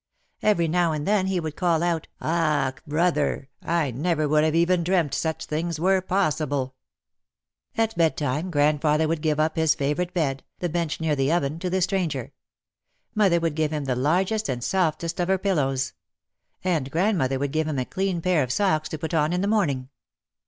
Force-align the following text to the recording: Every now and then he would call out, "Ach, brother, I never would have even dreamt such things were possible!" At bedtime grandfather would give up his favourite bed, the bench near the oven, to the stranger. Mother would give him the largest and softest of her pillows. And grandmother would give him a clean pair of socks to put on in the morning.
Every 0.41 0.67
now 0.67 0.93
and 0.93 1.07
then 1.07 1.27
he 1.27 1.39
would 1.39 1.55
call 1.55 1.83
out, 1.83 2.07
"Ach, 2.19 2.83
brother, 2.87 3.49
I 3.61 3.91
never 3.91 4.27
would 4.27 4.43
have 4.43 4.55
even 4.55 4.83
dreamt 4.83 5.13
such 5.13 5.45
things 5.45 5.79
were 5.79 6.01
possible!" 6.01 6.73
At 7.77 7.95
bedtime 7.95 8.49
grandfather 8.49 9.07
would 9.07 9.21
give 9.21 9.39
up 9.39 9.57
his 9.57 9.75
favourite 9.75 10.11
bed, 10.11 10.43
the 10.57 10.69
bench 10.69 10.99
near 11.01 11.15
the 11.15 11.31
oven, 11.31 11.59
to 11.59 11.69
the 11.69 11.83
stranger. 11.83 12.33
Mother 13.13 13.39
would 13.39 13.53
give 13.53 13.69
him 13.71 13.85
the 13.85 13.95
largest 13.95 14.49
and 14.49 14.63
softest 14.63 15.19
of 15.19 15.27
her 15.27 15.37
pillows. 15.37 15.93
And 16.63 16.89
grandmother 16.89 17.37
would 17.37 17.51
give 17.51 17.67
him 17.67 17.77
a 17.77 17.85
clean 17.85 18.21
pair 18.21 18.41
of 18.41 18.51
socks 18.51 18.89
to 18.89 18.97
put 18.97 19.13
on 19.13 19.31
in 19.33 19.41
the 19.41 19.47
morning. 19.47 19.89